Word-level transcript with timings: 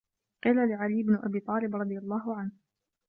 قِيلَ 0.43 0.69
لِعَلِيِّ 0.69 1.03
بْنِ 1.03 1.15
أَبِي 1.15 1.39
طَالِبٍ 1.39 1.75
رَضِيَ 1.75 1.97
اللَّهُ 1.97 2.35
عَنْهُ 2.35 2.51